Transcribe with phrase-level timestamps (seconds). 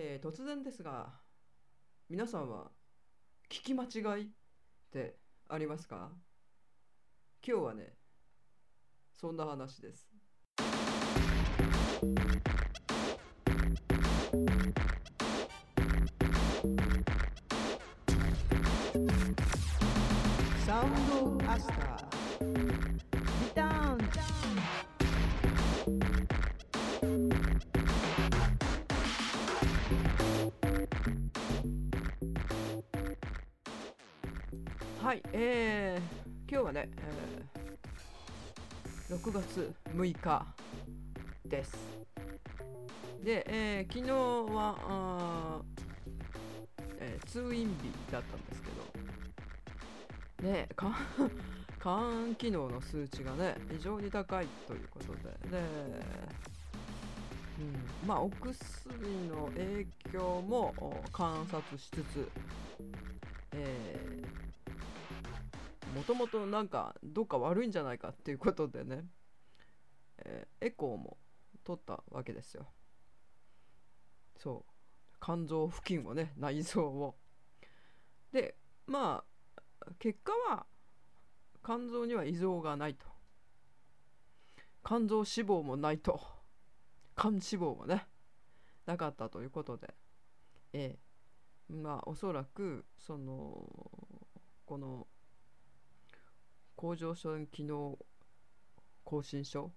[0.00, 1.08] えー突然ですが
[2.08, 2.70] 皆さんは
[3.50, 4.28] 聞き間違いっ
[4.92, 5.16] て
[5.48, 6.12] ありますか？
[7.44, 7.96] 今日はね
[9.12, 10.08] そんな話です。
[20.64, 21.87] サウンドアスター
[35.08, 40.46] はい、えー、今日はね、えー、6月6日
[41.46, 41.78] です。
[43.24, 44.12] で、えー、昨日
[44.54, 45.62] は、
[47.00, 50.68] えー通院日だったんですけど、ね、
[51.80, 55.58] 肝機 能の数値がね、非常に高いということで、で、
[57.60, 57.62] う
[58.04, 58.58] ん、まあ、お薬
[59.28, 60.74] の影響も
[61.10, 62.28] 観察しつつ、
[63.52, 63.87] え
[65.94, 69.04] もともとなんかどっか悪いんじゃないかっていうことでね、
[70.18, 71.16] えーエコーも
[71.64, 72.66] 取ったわけですよ。
[74.36, 74.72] そう。
[75.20, 77.16] 肝臓付近をね内臓を。
[78.32, 79.24] でま
[79.80, 80.66] あ結果は
[81.64, 83.06] 肝臓には異常がないと。
[84.84, 86.20] 肝臓脂肪もないと。
[87.16, 88.06] 肝脂肪もね
[88.86, 89.94] なかったということで。
[90.72, 93.68] ええまあおそらくその
[94.64, 95.06] この
[96.78, 97.98] 甲状腺機能
[99.04, 99.72] 亢進症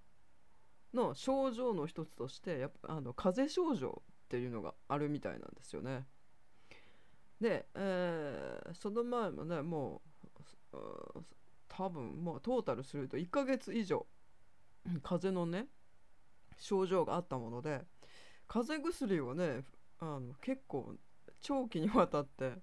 [0.94, 6.06] の症状の一つとしてやっぱあの風邪症状っていうのがあるみたいなんですよね。
[7.40, 10.02] で、えーその前もねも
[10.74, 11.24] う
[11.68, 14.06] 多分もうトータルすると1ヶ月以上
[15.02, 15.66] 風邪のね
[16.60, 17.82] 症状があったもので
[18.48, 19.64] 風邪薬をね
[20.00, 20.96] あの結構
[21.42, 22.54] 長期にわたって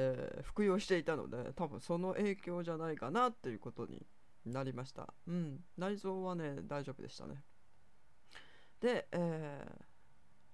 [0.00, 4.06] えー服用していたので多分その影響じゃないかなっていうことに
[4.46, 5.12] なりました。
[5.26, 5.64] うん。
[5.76, 7.42] 内臓はね大丈夫でしたね。
[8.80, 9.84] で、えー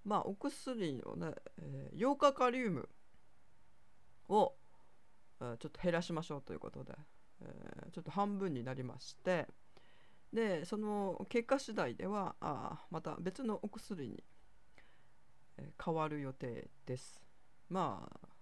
[0.04, 2.88] まあお薬をね、えー、ヨーカカリウム
[4.28, 4.54] を、
[5.40, 6.94] えーちょっと減らしましょうということで、
[7.42, 9.46] えーちょっと半分になりまして
[10.32, 14.24] でその結果次第ではあまた別のお薬に、
[15.58, 17.22] え変わる予定です。
[17.68, 18.33] まあ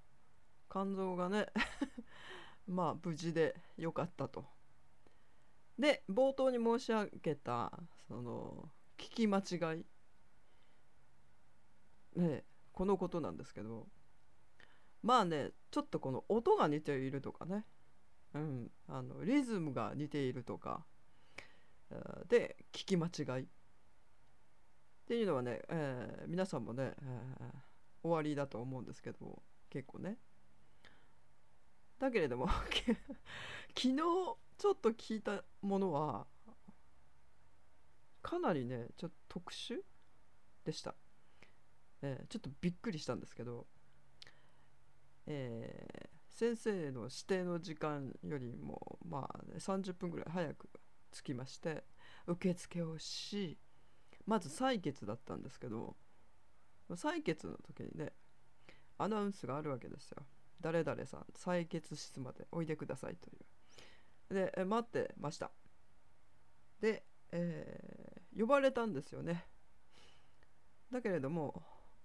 [0.72, 1.48] 肝臓がね
[2.66, 4.46] まあ無事でよかったと。
[5.78, 7.78] で冒頭に申し上げた
[8.08, 9.86] その聞き間違い。
[12.18, 13.86] ねこのことなんですけど。
[15.02, 17.66] まあねちょっとこの音が似ているとかね、
[18.34, 20.86] うん、あのリズムが似ているとか。
[22.28, 23.44] で聞き間違い。
[23.44, 23.48] っ
[25.04, 27.62] ていうのはね、えー皆さんもね、えー
[28.02, 30.18] 終わりだと思うんですけど結構ね。
[32.02, 32.48] だけれども
[33.78, 34.36] 昨日ちょ
[34.72, 36.26] っと聞いたものは
[38.22, 39.80] かなりねちょっと特殊
[40.64, 40.96] でした、
[42.02, 43.68] えーちょっとびっくりしたんですけど、
[45.26, 50.70] えー先生の指定の時間よりもまあ、ね、30分ぐらい早く
[51.12, 51.84] 着きまして
[52.26, 53.58] 受付をし
[54.26, 55.94] まず採血だったんですけど
[56.90, 58.14] 採血の時にね
[58.96, 60.26] アナウンスがあるわけですよ。
[60.62, 63.32] 誰々さん採血室までおいでくださいとい
[64.30, 64.34] う。
[64.56, 65.50] で待ってました。
[66.80, 69.44] で、えー呼ばれたんですよね。
[70.90, 71.62] だけれども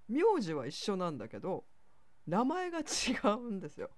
[0.07, 1.65] 名字は一緒なんだけど
[2.25, 2.83] 名前が違
[3.37, 3.89] うんですよ。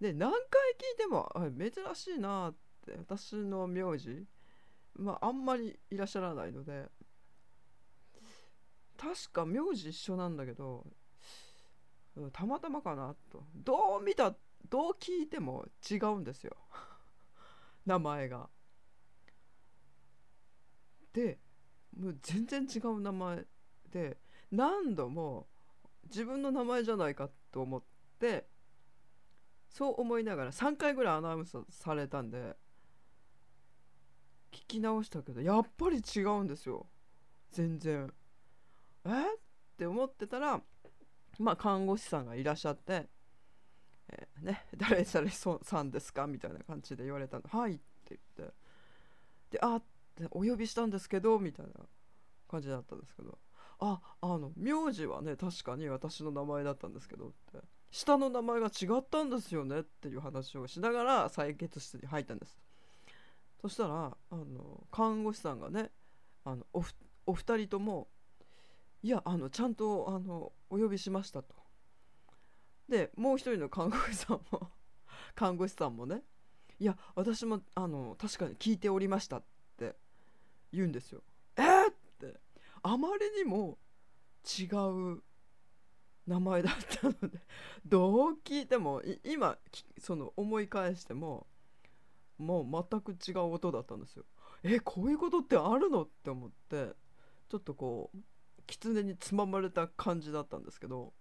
[0.00, 2.54] で何回聞いても珍しいなっ
[2.84, 4.26] て私の名字
[4.94, 6.90] まああんまりいらっしゃらないので
[8.98, 10.86] 確か名字一緒なんだけど
[12.16, 14.34] うんたまたまかなとどう見た
[14.70, 16.56] どう聞いても違うんですよ
[17.86, 18.48] 名前が。
[21.12, 21.38] で
[21.96, 23.46] もう全然違う名前
[23.90, 24.18] で
[24.50, 25.46] 何度も
[26.04, 27.82] 自分の名前じゃないかと思っ
[28.18, 28.48] て
[29.68, 32.56] そう思いながら3回ぐらいアナウンスされたんで
[34.50, 36.86] 聞き直したけどやっぱり違うんですよ
[37.52, 38.12] 全然。
[39.04, 39.34] え？
[39.34, 39.38] っ
[39.76, 40.60] て思ってたら
[41.38, 43.08] まあ看護師さんがいらっしゃって
[44.08, 48.54] 「えーね 誰々そさんですか?」みたいな感じで言われたの「はい」って言って。
[49.50, 49.82] で「あっ
[50.14, 51.72] てお呼びしたんですけど」みたいな
[52.48, 53.38] 感じだったんですけど
[53.80, 57.62] 「ああの名字はね確かに私の名前だったんですけど」って。
[57.94, 62.58] 下の名前が違ったんですよねっていう話をしながら採血室に入ったんです。
[63.60, 65.92] そしたらあの看護師さんがね
[66.42, 66.92] あのおふ
[67.24, 68.08] お二人とも
[69.04, 71.54] いやあのちゃんとあのお呼びしましたと。
[72.88, 74.70] でもう一人の看護師さんも
[75.36, 76.22] 看護師さんもね
[76.80, 79.44] いや私もあの確かに聞いておりましたっ
[79.76, 79.94] て
[80.72, 81.22] 言うんですよ。
[81.56, 82.40] えー、って。
[82.82, 83.76] あまりにも
[84.58, 84.64] 違
[85.16, 85.22] う
[86.26, 87.40] 名前だったので
[87.84, 89.58] どう聞いても今
[89.98, 91.46] その思い返しても
[92.38, 94.24] もう全く違う音だったんですよ。
[94.62, 96.04] えこういうことってあるの？
[96.04, 96.96] って思って
[97.50, 98.18] ちょっとこう
[98.66, 101.12] 狐につままれた感じだったんですけど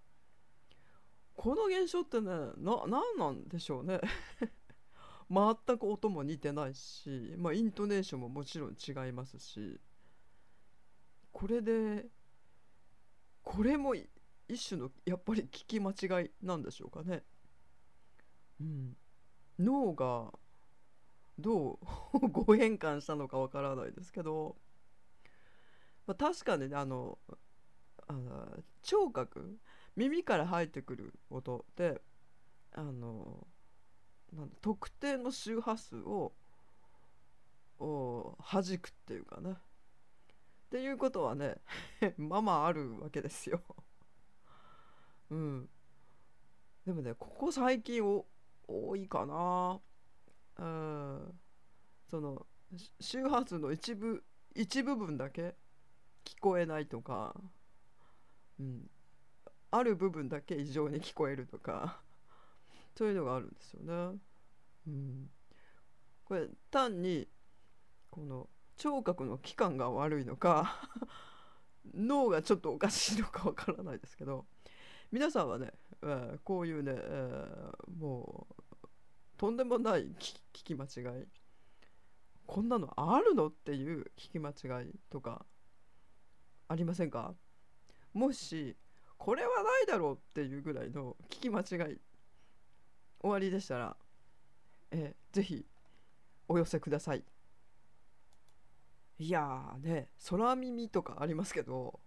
[1.35, 3.99] この現象ってねな何なんでしょうね
[5.29, 9.79] 全く音も似てないし、まあ、イントネーションももちろん違いますし
[11.31, 12.07] これで
[13.41, 13.95] これも
[14.47, 17.23] 一種のやっぱり聞き間違いなんでしょうかね。
[18.61, 18.95] うん、
[19.59, 20.31] 脳が
[21.37, 21.79] ど
[22.13, 24.55] う ご変換したのかわからないですけど、
[26.05, 27.17] まあ、確かにねあの
[28.07, 28.47] あの
[28.81, 29.57] 聴覚
[29.95, 32.01] 耳から入ってくる音で
[32.73, 33.47] あの
[34.33, 36.33] なん特定の周波数を
[37.79, 39.51] 弾くっていうかね。
[39.51, 39.55] っ
[40.71, 41.57] ていうことはね
[42.17, 43.61] まあまああるわけですよ。
[45.29, 45.69] うん。
[46.85, 48.25] でもねここ最近お
[48.67, 49.79] 多いかな。
[50.57, 51.39] うん。
[52.09, 52.47] その
[52.99, 54.23] 周波数の一部
[54.55, 55.55] 一部分だけ
[56.25, 57.35] 聞こえないとか、
[58.59, 58.89] うん、
[59.71, 62.01] ある部分だけ異常に聞こえるとか
[62.95, 63.81] そういうのがあるんですよ
[64.11, 64.19] ね。
[64.87, 65.29] うん、
[66.25, 67.27] これ単に
[68.09, 70.89] この聴覚の器官が悪いのか
[71.93, 74.45] 脳がちょっとおかしいのかわからないですけど
[75.11, 78.63] 皆さんはね、えー、こういうね、えー、もう
[79.37, 81.25] とんでもない聞き間違い。
[82.45, 83.47] こんなのあるの？
[83.47, 85.45] っていう聞き間違いとか
[86.73, 87.35] ありませんか？
[88.13, 88.75] もし
[89.17, 91.99] これはないだろうっていうぐらいの聞き間違い
[93.21, 93.95] 終わりでしたら、
[94.89, 95.65] えー、ぜひ
[96.47, 97.23] お寄せください。
[99.19, 101.99] いやーね空耳とかありますけど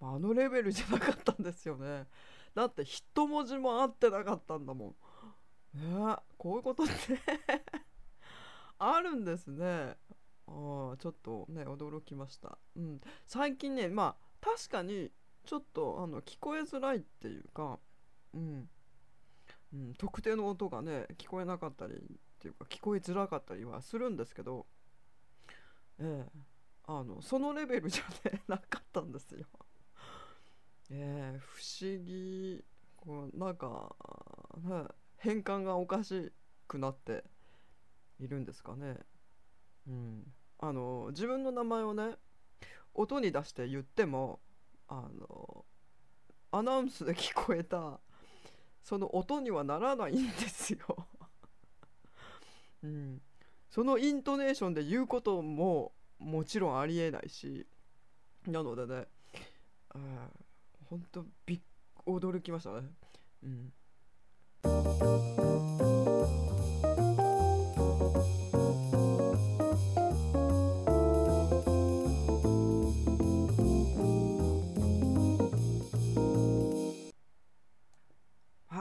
[0.00, 2.08] あのレベルじゃなかったんですよね。
[2.52, 4.96] だって一文字も合ってなかったんだも
[5.72, 5.78] ん。
[5.78, 6.92] ねこういうことって
[8.78, 9.96] あるんですね。
[10.46, 15.10] あちょっとね驚きました、うん、最近ねまあ確かに
[15.44, 17.78] ちょっとあの聞こえづらいっていうか、
[18.34, 18.68] うん、
[19.72, 21.98] うん、特定の音がね聞こえなかったりっ
[22.38, 24.66] ていうか聞こえづらかったりはするんですけど
[25.98, 26.54] ええ。
[26.86, 29.46] あのそのレベルじゃね なかったんですよ。
[30.90, 32.62] えー、不思議
[32.96, 33.96] こうなんか、
[34.62, 34.84] ね、
[35.16, 36.30] 変換がおかし
[36.68, 37.24] くなって
[38.18, 38.98] いるんですかね。
[39.86, 40.22] うん、
[40.58, 42.16] あの自分の名前をね
[42.94, 44.40] 音に出して言っても
[44.88, 45.64] あの
[46.52, 48.00] アナウンスで聞こえた
[48.82, 50.78] その音にはならないんですよ。
[52.82, 53.22] うん、
[53.70, 57.66] そのイントネーションで言うことももちろんありえないし
[58.46, 59.06] なのでね、
[60.90, 61.60] 本当びっ
[62.06, 62.82] 驚きましたね。
[63.42, 63.72] うん。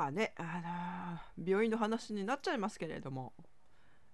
[0.05, 3.33] あねあのー、病院の話になっちゃいますけれども、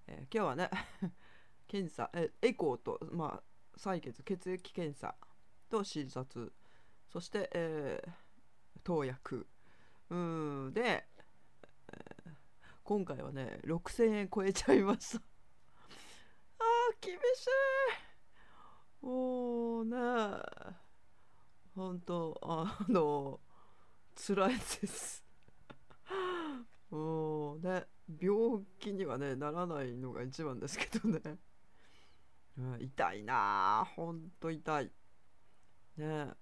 [0.08, 0.70] えー、今日はね
[1.68, 5.16] 検査えエコーとまあ採血血液検査
[5.70, 6.52] と診察
[7.08, 8.12] そして、えー、
[8.84, 9.48] 投薬。
[10.10, 12.32] うんで、えー、
[12.84, 15.22] 今回はね6000円超えちゃいました。
[16.60, 17.48] あー厳し
[19.04, 19.06] い。
[19.06, 19.98] もうね
[21.76, 23.40] 本当あの
[24.16, 25.29] 辛いです。
[26.92, 27.86] もうね。
[28.20, 31.38] 病気にはねならないのが一番ですけどね、
[32.58, 34.92] うん、痛いなほんと痛い。
[35.98, 36.34] ね。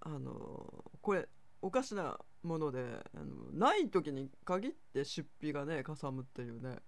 [0.00, 1.28] あのこれ
[1.62, 6.78] おかしなものであのない時に限って出費がねかさむっていうね。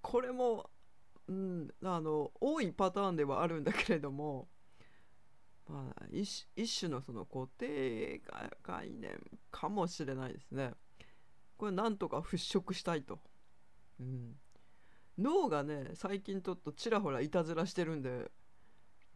[0.00, 0.70] これも、
[1.28, 4.48] うん、あの多いパターンではあるんだけれども、
[5.68, 8.20] まあ、一一種のその固定
[8.62, 9.20] 概念
[9.50, 10.74] かもしれないですね。
[11.56, 13.20] これなんとか払拭したいと。
[14.00, 14.36] うん、
[15.18, 18.30] 脳がね最近ちょっとちらほらいたずらしてるんで。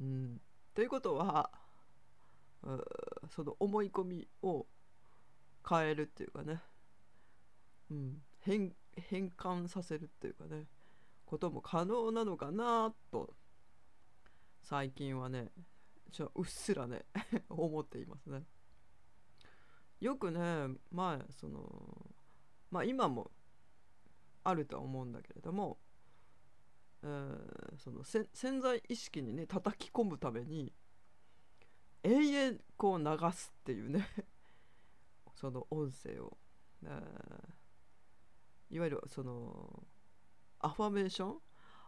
[0.00, 0.40] うん、
[0.74, 1.50] ということは
[3.30, 4.66] その思い込みを
[5.68, 6.60] 変えるっていうかね、
[7.90, 10.66] うん、変変換させるっていうかね。
[11.26, 13.34] ことも可能なのかなと
[14.62, 15.50] 最近はね、
[16.10, 17.04] じゃうっすらね
[17.50, 18.44] 思っていますね。
[20.00, 20.40] よくね
[20.90, 22.15] まあその
[22.70, 23.30] まあ今も
[24.44, 25.78] あるとは思うんだけれども、
[27.02, 30.72] えー、その潜在意識にね叩き込むために
[32.02, 34.06] 永遠こう流すっていうね
[35.34, 36.36] その音声を、
[36.84, 39.86] えー、いわゆるその
[40.60, 41.40] アファメーション？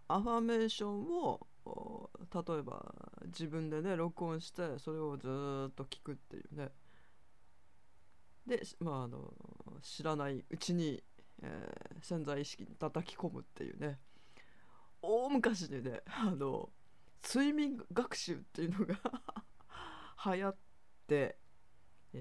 [0.08, 2.94] アファメーションを例えば
[3.26, 5.26] 自分でね録音してそれをず
[5.70, 6.70] っと聞くっていうね。
[8.46, 9.32] で、まあ、あの
[9.82, 11.02] 知らないうちに、
[11.42, 13.98] えー、潜在意識に叩き込むっていうね
[15.02, 16.70] 大昔にね あの
[17.22, 18.96] 睡眠学習っていうのが
[20.34, 20.56] 流行っ
[21.06, 21.38] て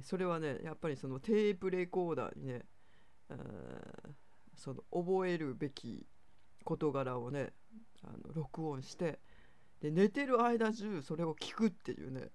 [0.01, 2.65] それはねやっぱりそのテープレコーダーにね、
[3.29, 4.13] えー、
[4.55, 6.05] その覚えるべき
[6.63, 7.53] 事柄をね
[8.03, 9.19] あの録音して
[9.79, 12.29] で寝てる間中それを聞くっていうね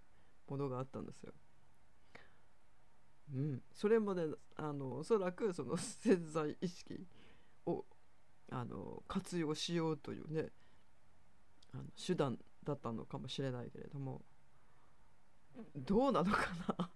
[0.49, 1.33] ものがあったんですよ。
[3.33, 4.25] うん、それもね
[4.57, 7.07] あのおそらくその 潜在意識
[7.67, 7.85] を
[8.51, 10.51] あの活用しようというね
[11.73, 14.23] あの手段だったのかもしれないけれども
[15.75, 16.47] どうなのか
[16.79, 16.91] な？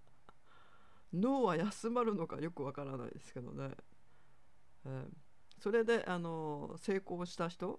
[1.13, 2.39] 脳は休まるのか？
[2.41, 3.75] よくわからないですけどね、
[4.85, 5.15] えー、
[5.59, 7.79] それであの成功した人っ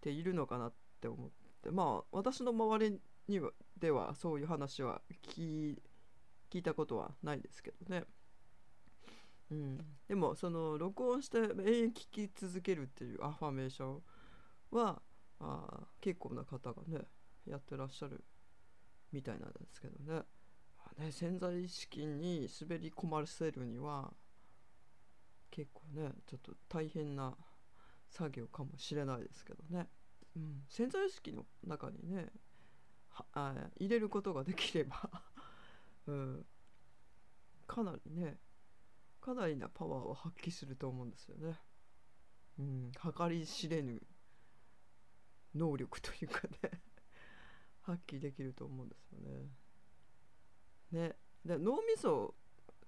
[0.00, 1.30] ているのかなって思っ
[1.62, 1.70] て。
[1.70, 5.93] まあ私の周りにはではそういう話は聞いて
[6.54, 8.04] 聞いたことはないですけどね。
[9.50, 11.48] うん、でもその録音して永遠
[11.90, 14.02] 聞き続けるっていうアファメーション
[14.70, 15.02] は
[15.40, 17.00] あ結構な方がね
[17.44, 18.22] やってらっしゃる
[19.12, 20.22] みたいなんですけどね。
[20.96, 24.12] ね潜在意識に滑り込ませるには
[25.50, 27.34] 結構ねちょっと大変な
[28.10, 29.88] 作業かもしれないですけどね、
[30.36, 32.28] うん、潜在意識の中にね
[33.32, 35.10] あ入れることができれば
[36.06, 36.46] うん、
[37.66, 38.38] かなりね
[39.20, 41.58] かなりなパワーを発揮すると思うんですよね。
[42.58, 44.00] うん、計り知れぬ
[45.54, 46.70] 能力というかね
[47.82, 51.08] 発揮できると思うんですよね。
[51.08, 52.34] ねで脳みそ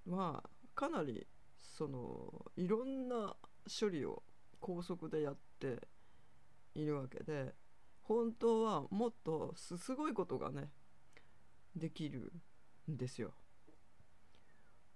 [0.07, 0.45] は
[0.75, 3.37] かなりそのいろんな
[3.69, 4.23] 処理を
[4.61, 5.89] 高速でやって
[6.75, 7.55] いるわけで
[8.03, 10.71] 本当はもっとすごいことがね
[11.75, 12.33] できる
[12.91, 13.33] んですよ。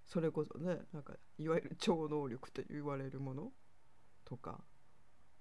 [0.06, 3.52] それこそねなんかいわゆる超能力と言われるもの
[4.24, 4.60] とか、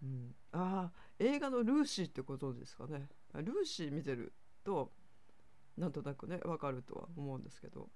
[0.03, 3.09] うん、ああ映画の「ルーシー」ってことですかね。
[3.33, 4.91] ルーシー見てると
[5.77, 7.89] なんとなくね分かるとは思うんですけど、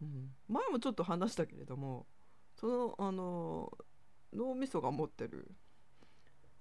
[0.00, 2.06] うん、前もちょっと話したけれども
[2.54, 3.76] そのあの
[4.32, 5.50] 脳みそが持ってる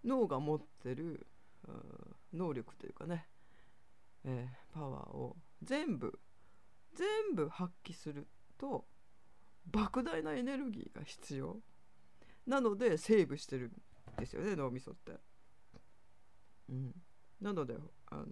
[0.04, 1.28] 脳が持ってる
[2.34, 3.28] 能力というかね、
[4.24, 6.20] えー、パワーを全部
[6.96, 8.28] 全部発揮する
[8.58, 8.86] と
[9.72, 11.58] 莫大なエネルギーが必要
[12.48, 13.72] なのでセーブしてるん
[14.20, 15.14] ですよね脳みそって。
[16.70, 16.94] うん、
[17.42, 17.76] なので
[18.08, 18.26] あの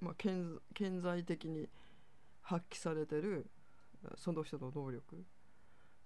[0.00, 0.60] まあ、顕
[1.00, 1.68] 在的に
[2.42, 3.50] 発揮されてる
[4.16, 5.18] その人の能力っ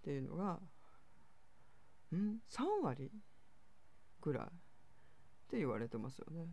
[0.02, 0.60] ていうのが
[2.14, 3.10] ん3割
[4.20, 4.48] ぐらいっ
[5.50, 6.46] て言われてますよね。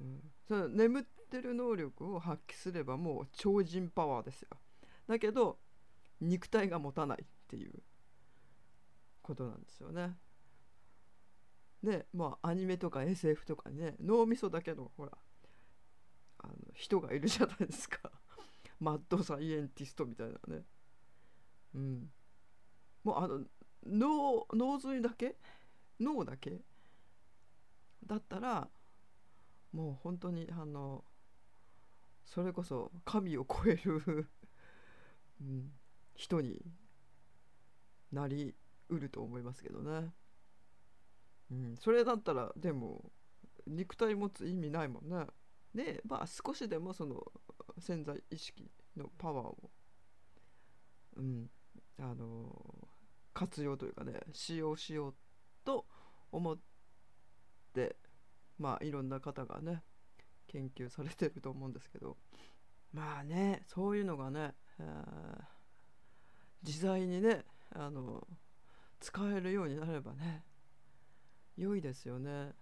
[0.00, 4.48] うん、その眠ってる能力を発揮すればもう超人パワーですよ。
[5.06, 5.58] だけど
[6.20, 7.82] 肉体が持たないっていう
[9.22, 10.16] ことなんですよね。
[11.82, 15.12] でまあアニメとか SF とかね脳みそだけのほら
[16.38, 18.10] あの人がいるじゃないですか。
[18.78, 20.64] マッドサイエンティストみたいなね。
[21.74, 22.12] うん。
[23.04, 23.44] もうあの
[23.84, 25.36] 脳脳髄だけ？
[26.00, 26.62] 脳だけ？
[28.04, 28.68] だったら
[29.72, 31.04] もう本当にあの
[32.24, 34.28] それこそ神を超える
[35.40, 35.72] うん、
[36.14, 36.64] 人に
[38.12, 38.54] なり
[38.88, 40.12] うると思いますけどね、
[41.50, 43.10] うん、それだったらでも
[43.66, 45.26] 肉体持つ意味ないもんね。
[45.74, 47.32] でまあ少しでもその
[47.78, 49.70] 潜在意識のパワーを、
[51.16, 51.50] うん、
[51.98, 52.88] あの
[53.32, 55.14] 活用というかね使用しよう
[55.64, 55.86] と
[56.30, 56.58] 思っ
[57.72, 57.96] て
[58.62, 59.82] まあいろんな方がね
[60.46, 62.16] 研究されてると思うんですけど
[62.92, 65.42] まあねそういうのがね、えー、
[66.64, 68.24] 自在にねあの
[69.00, 70.44] 使えるようになればね
[71.56, 72.52] 良いですよね。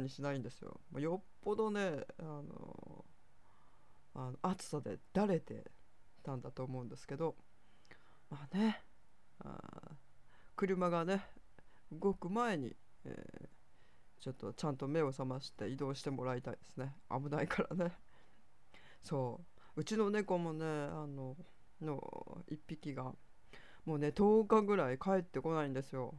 [0.00, 0.80] にしないんですよ。
[0.98, 3.04] よっぽどねあの
[4.14, 5.70] あの暑さでだれて
[6.22, 7.36] たんだと思うんですけど
[8.28, 8.82] まあね
[9.38, 9.92] あ
[10.56, 11.22] 車がね
[11.92, 16.94] 動く前に、えー、ちょっとちゃんと目を覚まして移動してもらいたいですね。
[17.10, 17.92] 危ないからね。
[19.02, 19.40] そ
[19.76, 19.80] う。
[19.80, 21.36] うちの猫もねあの
[21.80, 23.14] の1匹が
[23.84, 26.14] もうね10日ぐらい帰ってこないんですよ。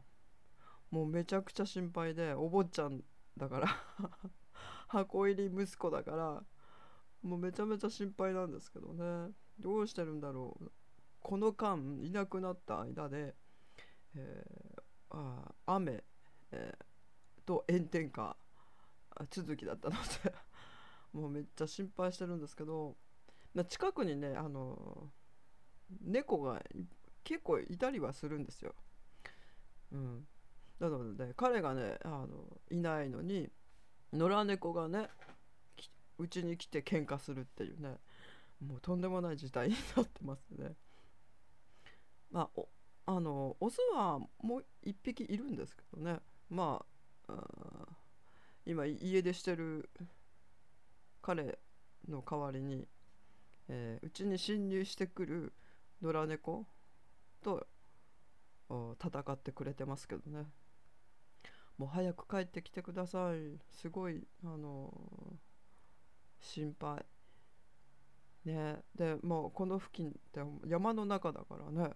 [0.90, 3.02] もうめちゃくちゃ心配でお坊ちゃん
[3.36, 3.68] だから
[4.88, 6.44] 箱入り息子だから
[7.22, 9.32] もうめちゃめちゃ心配なんですけどね。
[9.58, 10.72] どうしてるんだろう。
[11.20, 13.34] この間いなくなった間で、
[14.16, 16.02] えー、あ雨、
[16.50, 18.36] えー、と炎天下
[19.30, 20.34] 続きだったので
[21.12, 22.96] もうめっちゃ心配してるんですけど
[23.68, 25.12] 近くにねあの
[26.00, 26.62] 猫が
[27.22, 28.74] 結構いたりはするんですよ。
[29.92, 30.26] うん、
[30.88, 32.26] なので、彼がねあの
[32.70, 33.48] いないのに
[34.12, 35.08] 野良猫がね
[36.18, 37.96] うちに来て喧嘩するっていうね
[38.66, 40.72] もうとんでもない事態になってますね。
[42.30, 42.60] まあ
[43.06, 46.84] あのオスはもう1匹いるんですけどねま
[47.28, 47.34] あ
[48.64, 49.90] 今家出してる
[51.20, 51.58] 彼
[52.08, 52.88] の代わりにうち、
[53.68, 55.52] えー、に侵入してくる
[56.00, 56.66] 野良猫
[57.42, 57.66] と
[58.70, 60.46] 戦ってくれてますけどね
[61.82, 63.58] もう早く帰ってきてください。
[63.68, 64.94] すごいあの、
[66.40, 67.04] 心配。
[68.44, 68.76] ね。
[68.94, 71.90] でもうこの付近って山の中だからね。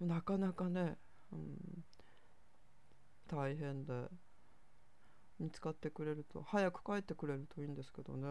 [0.00, 0.98] なかなかね、
[1.32, 1.56] うん、
[3.26, 3.94] 大変で。
[5.38, 8.28] 見つかってくれると早く帰ってくれるといいんですけどね。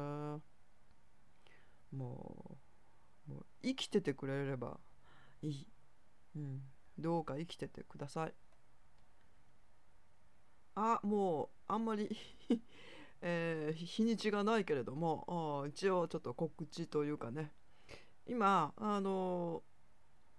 [1.92, 2.60] も
[3.28, 4.80] うもう生きててくれれば
[5.42, 5.68] いい、
[6.36, 6.62] うん、
[7.00, 8.34] どうか生きててください。
[10.76, 12.10] あもうあんまり
[13.22, 17.52] えー、日にちがないけれども一応ちょっと告知というかね
[18.26, 19.62] 今あの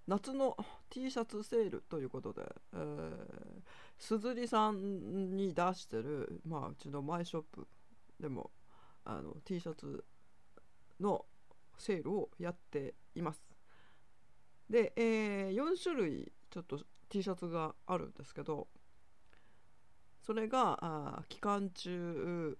[0.06, 0.56] 夏の
[0.88, 3.62] T シャツセールということで、えー、
[3.98, 7.68] すずりさんに出してる、まあ、うちのマイショップ
[8.18, 8.50] でも
[9.04, 10.04] あの T シャツ
[10.98, 11.26] の
[11.78, 13.42] セールをやっています。
[14.68, 18.68] で、えー、4種類ちょっと T シャツがあるんですけど
[20.30, 22.56] それがあ期間中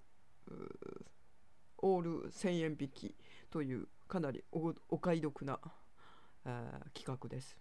[1.78, 3.14] オール1000円引き
[3.48, 5.60] というかなりお買い得な
[6.92, 7.56] 企画です。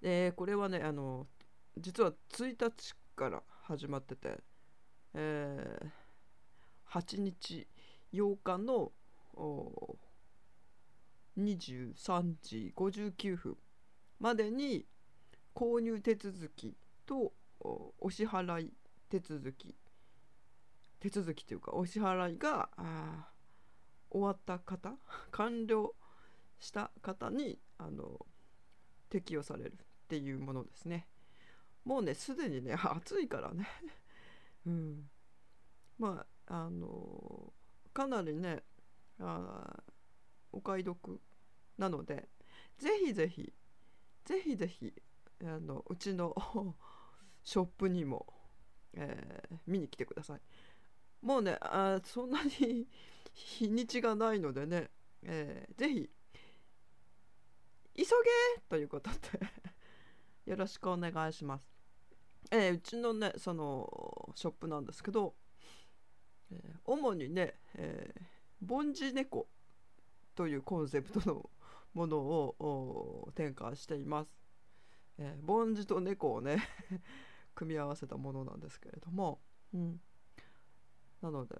[0.00, 1.28] でこれはねあの
[1.78, 4.40] 実は1日から始まってて、
[5.14, 7.68] えー、8日
[8.12, 8.90] 8日の
[11.38, 13.56] 23時59分
[14.18, 14.84] までに
[15.54, 16.74] 購入手続き
[17.06, 17.32] と
[18.00, 18.72] お支払い
[19.12, 19.76] 手続き。
[20.98, 22.70] 手続きというかお支払いが
[24.08, 24.96] 終わった方？
[25.32, 25.94] 完了
[26.58, 28.24] した方にあの
[29.10, 29.76] 適用されるっ
[30.08, 31.08] ていうものですね。
[31.84, 33.68] もうねすでにね 暑いからね。
[34.64, 35.10] うん。
[35.98, 37.52] まああの
[37.92, 38.64] かなりね
[39.18, 39.84] あ
[40.52, 41.20] お買い得
[41.76, 42.30] なので
[42.78, 43.52] ぜひぜひ
[44.24, 45.02] ぜひぜひ
[45.42, 46.34] あのうちの
[47.42, 48.41] ショップにも、
[48.94, 50.40] えー、見に来てください
[51.22, 52.86] もうねあそんなに
[53.32, 54.90] 日にちがないのでね、
[55.22, 56.10] えー、ぜひ
[57.94, 58.06] 急げ
[58.68, 59.40] ということで
[60.50, 61.70] よろしくお願いします。
[62.50, 65.34] えー、うちのねそのショップなんですけど、
[66.50, 69.48] えー、主にね、えー、凡字猫
[70.34, 71.50] というコンセプトの
[71.94, 74.30] ものを展開しています。
[75.18, 76.62] えー、凡字と猫をね
[77.54, 79.40] 組み合わせたものなんですけれども、
[79.74, 80.00] うん、
[81.22, 81.56] なので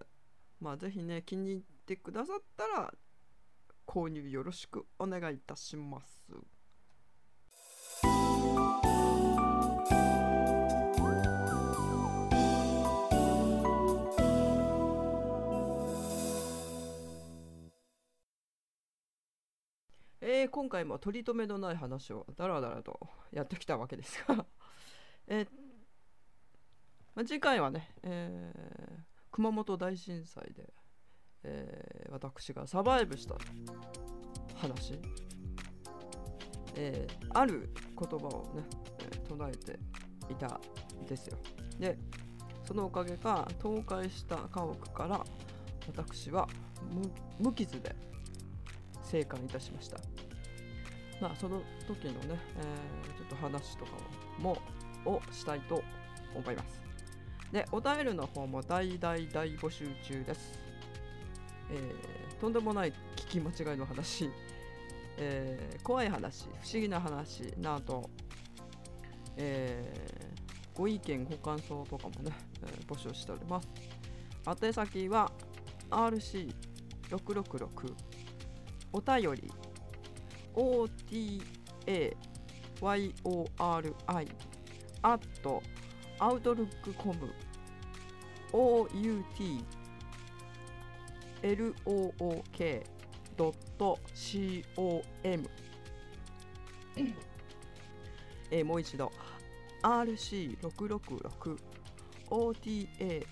[0.60, 2.92] まあ是非ね気に入ってくださったら
[3.86, 6.22] 購入よろしくお願いいたします。
[20.24, 22.98] えー、今回も取り留めのない話をだらだらと
[23.32, 24.46] やってきたわけですが。
[25.26, 25.48] えー、
[27.14, 30.72] まあ、次回はね、えー、熊本大震災で、
[31.44, 33.36] えー、私がサバイブした
[34.56, 34.98] 話、
[36.74, 38.64] えー、ある言葉をね、
[39.00, 39.78] え、唱えて
[40.30, 41.38] いたんですよ。
[41.78, 41.98] で
[42.64, 45.24] そのおかげか倒壊した家屋から
[45.88, 46.48] 私は
[47.40, 47.94] 無傷で
[49.02, 49.98] 生還いたしました。
[51.20, 53.92] まあその時のね、えーちょっと話とか
[54.38, 54.58] も
[55.04, 55.82] をしたいと
[56.34, 56.82] 思います
[57.52, 60.58] でお便りの方も大大大募集中です、
[61.70, 64.28] えーとんでもない聞き間違いの話、
[65.18, 68.10] えー怖い話不思議な話など、
[69.36, 70.32] えー
[70.74, 73.68] ご意見ご感想とかもね、えー募集しております。
[74.62, 75.30] 宛先は
[75.90, 77.94] RC666
[78.92, 79.50] お便り
[80.54, 82.12] OTAYORI
[86.22, 87.34] at outlook.com
[88.52, 89.64] OUT
[91.42, 92.84] LOOK.com
[98.50, 99.10] えもう一度
[99.82, 101.58] RC666
[102.30, 103.24] OTAYORI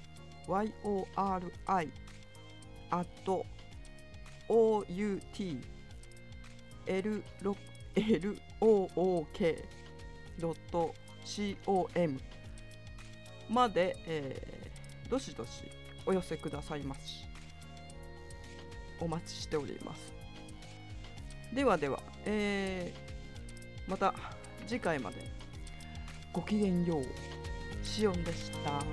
[2.89, 3.45] at OUT
[11.69, 12.19] LOOK.com
[13.51, 15.65] まで、えーどしどし
[16.07, 17.09] お寄せくださいます。
[17.09, 17.27] し
[19.01, 20.13] お待ちしております。
[21.53, 24.15] ではでは、えーまた
[24.69, 25.29] 次回まで。
[26.33, 27.05] ごきげんよう。
[27.85, 28.85] しおんでした。